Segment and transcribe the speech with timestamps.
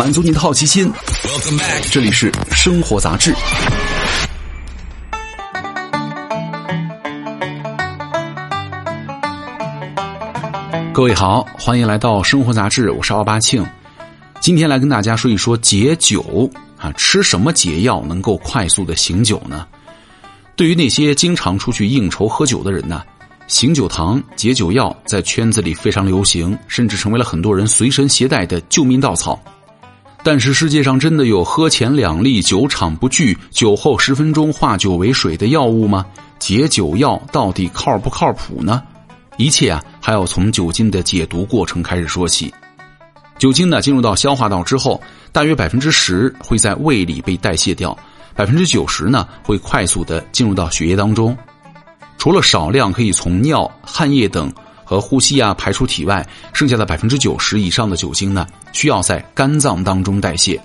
[0.00, 0.90] 满足你的好奇心。
[1.92, 3.34] 这里是生活杂志。
[10.94, 13.62] 各位好，欢迎来到生活杂志，我是奥巴庆。
[14.40, 19.66] 今天来跟大家说一说解酒啊，吃什么解药能够快速的醒酒呢？
[20.56, 23.02] 对于那些经常出去应酬喝酒的人呢？
[23.48, 29.38] 醒酒糖、解酒药在圈子里非常流行，甚至成为了很多人随身携带的救命稻草。
[30.22, 36.04] 但是世界上真的有喝前两粒酒场不惧，酒后十分钟化酒为水的药物吗？
[36.38, 38.82] 解酒药到底靠不靠谱呢？
[39.38, 42.52] 一切啊，还要从酒精的解毒过程开始说起。
[43.38, 45.00] 酒精呢，进入到消化道之后，
[45.32, 47.96] 大约百分之十会在胃里被代谢掉，
[48.36, 51.36] 百分之九十呢会快速的进入到血液当中。
[52.18, 54.52] 除了少量可以从尿、汗液等
[54.90, 60.60] 和呼吸啊排出体外，剩下的百分之九十以上的酒精呢，需要在肝脏当中代谢。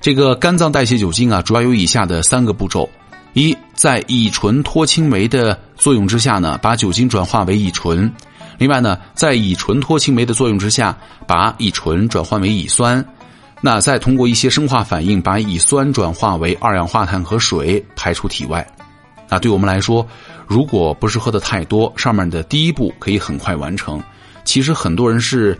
[0.00, 2.88] 这个肝脏代谢酒精啊，主要有以下的三个步骤：
[3.32, 8.08] 一，在乙醇脱氢酶的作用之下呢，把酒精转化为乙醇；
[8.56, 13.02] 另外呢，在乙醇脱氢酶的作用之下，把乙醇转换为乙酸；
[13.60, 18.64] 那再通过一些生化反应，把乙酸转化为二氧化碳和水排出体外。
[19.30, 20.06] 那对我们来说，
[20.46, 24.02] 如果不是喝的太多，上面的第一步可以很快完成。
[24.44, 25.56] 其实很多人是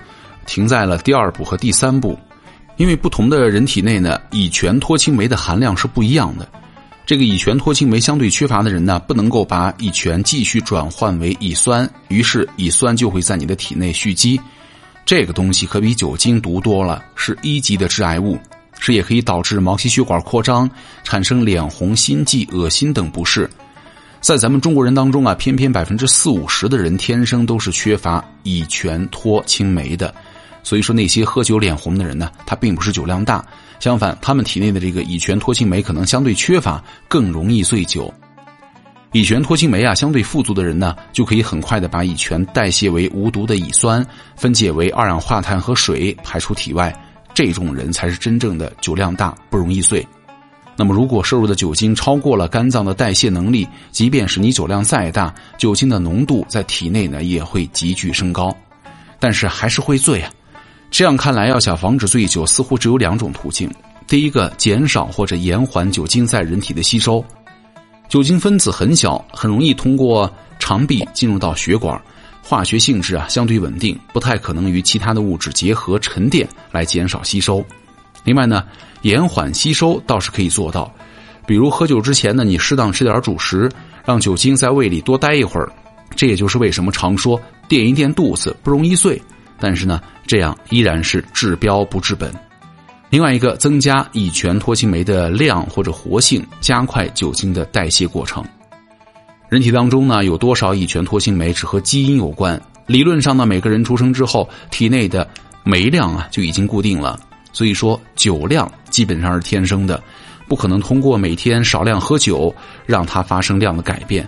[0.47, 2.19] 停在了第二步和第三步，
[2.77, 6.49] 因为不同的人体内呢，乙醛脱氢酶的含量是不一样的。
[7.07, 14.41] 这个乙醛脱氢酶相对缺乏的人呢，不能够把乙醛继续转换为乙酸，于是乙酸就会在你的体内蓄积。
[15.05, 18.39] 这个东西可比酒精毒多了，是一级的致癌物，
[18.81, 20.69] 是也可以导致毛细血管扩张，
[21.05, 23.49] 产生脸红、心悸、恶心等不适。
[24.21, 30.15] 在咱们中国人当中啊，偏偏百分之四五十的人天生都是缺乏乙醛脱氢酶的，
[30.63, 33.43] 所以说那些喝酒脸红的人呢，他并不是酒量大，
[33.79, 38.13] 相反，他们体内的这个乙醛脱氢酶可能相对缺乏，更容易醉酒。
[39.13, 46.95] 乙醛脱氢酶啊，相对富足的人呢，就可以很快的把乙醛代谢为无毒的乙酸，分解为二氧化碳和水排出体外，
[47.43, 50.07] 这种人才是真正的酒量大，不容易醉。
[50.77, 58.55] 那么，如果摄入的酒精超过了肝脏的代谢能力，即便是你酒量再大，酒精的浓度在体内呢也会急剧升高，
[59.19, 60.31] 但是还是会醉啊。
[60.91, 63.71] 这样看来，要想防止醉酒，似乎只有两种途径：
[64.07, 67.25] 第一个，减少或者延缓酒精在人体的吸收。
[68.11, 71.99] 酒精分子很小，很容易通过肠壁进入到血管，
[72.51, 77.65] 化学性质啊相对稳定，不太可能与其他的物质结合沉淀来减少吸收。
[78.25, 78.65] 另外呢。
[79.03, 80.95] 延缓吸收倒是可以做到，
[81.47, 83.67] 比如喝酒之前呢，你适当吃点主食，
[84.05, 85.73] 让酒精在胃里多待一会儿。
[86.15, 89.19] 这也就是为什么常说垫一垫肚子不容易醉。
[89.59, 92.31] 但是呢，这样依然是治标不治本。
[93.09, 98.45] 另外一个，增加乙醛脱氢酶的量或者活性，加快酒精的代谢过程。
[99.51, 102.59] 人体当中呢，有多少乙醛脱氢酶只和基因有关。
[102.87, 105.29] 理论上呢，每个人出生之后，体内的
[105.65, 107.19] 酶量啊就已经固定了。
[107.53, 110.01] 所以说，酒量基本上是天生的，
[110.47, 112.55] 不可能通过每天少量喝酒
[112.87, 114.27] 让它发生量的改变。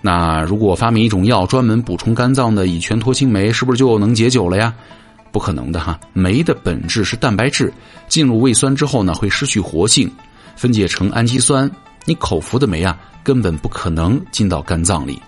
[0.00, 4.72] 那如果发明一种药专门补充肝脏的乙醛脱氢酶，是不是就能解酒了呀？
[5.32, 7.72] 不可能的哈，酶的本质是蛋白质，
[8.06, 10.08] 进入胃酸之后呢，会失去活性，
[10.54, 11.68] 分解成氨基酸。
[12.04, 15.20] 你口服的酶啊，根本不可能进到肝脏里。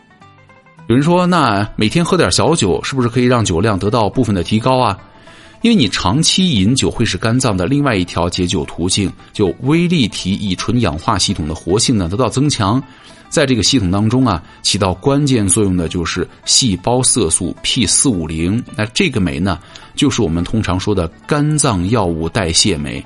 [0.89, 4.99] 有人说，那每天喝点小酒，是不是可以让酒量得到部分的提高啊？
[5.63, 12.81] 因为你长期饮酒会使肝脏的另外一条解酒途径，就微粒体乙醇氧化系统的活性呢得到增强，
[13.29, 18.63] 在这个系统当中啊，起到关键作用的就是细胞色素 P 四五零。
[18.77, 19.59] 那这个酶呢，
[19.97, 23.05] 就是我们通常说的肝脏药物代谢酶，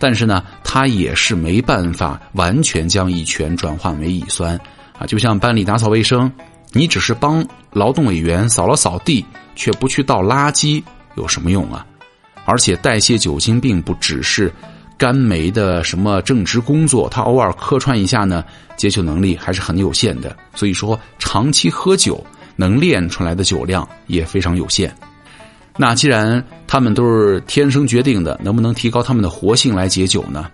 [0.00, 4.58] 但是呢，它也是没办法完全将乙醛转化为乙酸
[4.98, 5.06] 啊。
[5.06, 6.32] 就像班里打扫卫生，
[6.72, 9.24] 你只是帮劳动委员扫了扫地，
[9.54, 10.82] 却不去倒垃圾，
[11.16, 11.86] 有什么用啊？
[12.46, 14.50] 而且代谢酒精并不只是
[14.96, 18.42] 肝酶的什么正职工作，它偶尔客串一下呢，
[18.76, 20.34] 解酒能力还是很有限的。
[20.54, 22.24] 所以说，长期喝酒
[22.56, 24.92] 能练出来的酒量也非常有限。
[25.76, 26.42] 那既然
[26.72, 30.46] 他们都是天生决定的，能不能提高他们的活性来解酒呢？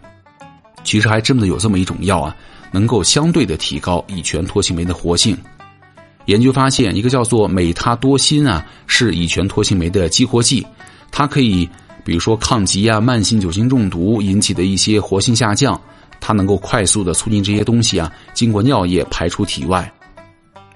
[0.83, 2.35] 其实还真的有这么一种药啊，
[2.73, 5.37] 能够相对的提高乙醛脱氢酶的活性。
[6.25, 10.67] 研究发现，一个叫做美他多辛啊，是乙醛脱氢酶的激活剂。
[11.11, 11.69] 它可以，
[12.03, 15.79] 比如说抗击啊、慢性酒精中毒引起的一些活性下降，
[16.19, 19.93] 它能够快速的促进这些东西啊经过尿液排出体外。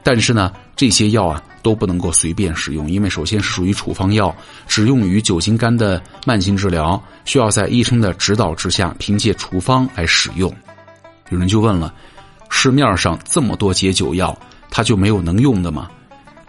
[0.02, 4.34] 但是呢，这些药啊都不能够随便使用，因为首先是属于处方药，
[4.66, 10.52] 只用于酒精肝的慢性治疗，需要在医生的指导之下，凭借处方来使用。
[11.30, 11.94] 有人就问了，
[12.48, 14.36] 市面上这么多解酒药，
[14.70, 15.88] 它就没有能用的吗？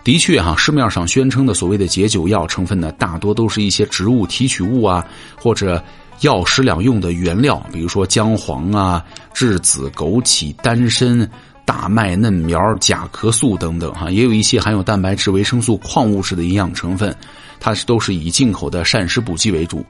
[0.04, 5.06] 的确哈，市面上宣称的所谓的解酒药成分呢，大多都是一些植物提取物啊，
[5.36, 5.84] 或者
[6.22, 9.06] 药食两用的原料，比如说姜黄啊、
[9.36, 11.30] 栀子、枸杞、丹参、
[11.72, 17.16] 大麦嫩苗、甲壳素等等哈，也有一些含有蛋白质、维生素、矿物质的营养成分，
[17.62, 19.86] 它是都是以进口的膳食补剂为主。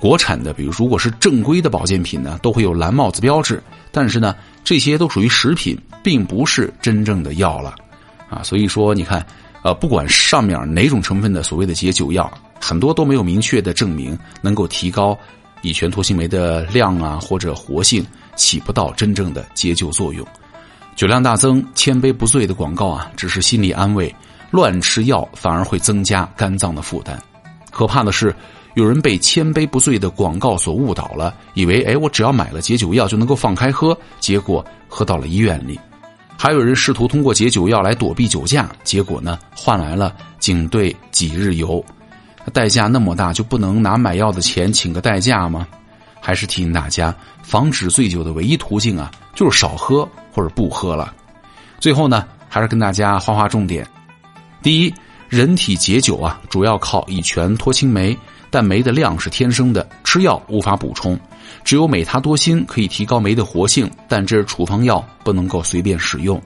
[0.00, 3.62] 国产的，比如如果是正规的保健品呢，都会有蓝帽子标志，
[3.92, 4.34] 但是呢，
[4.64, 7.74] 这些都属于食品，并不是真正的药了，
[8.30, 9.24] 啊，所以说你看。
[9.62, 15.18] 呃，不管上面哪种成分的所谓的解酒药，很多都没有明确的证明能够提高
[15.62, 18.06] 乙醛脱氢酶的量啊，或者活性，
[18.36, 20.24] 起不到真正的解酒作用。
[20.96, 24.12] 酒量大增，千杯不醉的广告啊，只是心理安慰，
[24.50, 27.22] 乱吃药反而会增加肝脏的负担。
[27.70, 28.34] 可怕的是，
[28.76, 35.78] 有人被千杯不醉的广告所误导了，以为哎，我只要买了解酒药就能够放开喝，结果喝到了医院里。
[36.38, 41.84] 还有人试图通过解酒药来躲避酒驾，结果呢，换来了警队几日游，
[42.54, 45.68] 代价那么大，就不能拿买药的钱请个代驾吗？
[46.26, 51.14] 还是提醒大家，防止醉酒的唯一途径啊，就是少喝或者不喝了。
[51.78, 53.86] 最后呢，还是跟大家划划重点：
[54.60, 54.92] 第一，
[55.28, 58.18] 人体解酒啊，主要靠乙醛脱氢酶。
[58.50, 61.16] 但酶的量是天生的，吃药无法补充。
[61.62, 66.42] 只有美他多辛可以提高酶的活性，但这是处方药，不能够随便使用。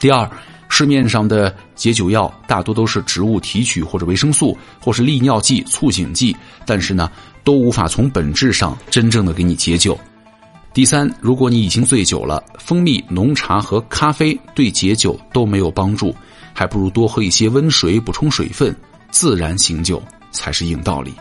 [0.00, 0.28] 第二，
[0.72, 6.34] 市面上的解酒药大多都是植物提取或者维生素，或是利尿剂、促醒剂，
[6.64, 7.10] 但是呢，
[7.44, 9.98] 都无法从本质上真正的给你解酒。
[10.72, 16.14] 第三，如果你已经醉酒了，蜂蜜、浓茶和咖啡对解酒都没有帮助，
[16.54, 18.74] 还不如多喝一些温水补充水分，
[19.10, 20.00] 自然醒酒
[20.30, 21.12] 才是硬道理。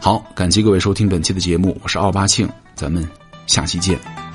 [0.00, 3.06] 好，感谢各位收听本期的节目，我是奥巴庆，咱们
[3.48, 4.27] 下期见。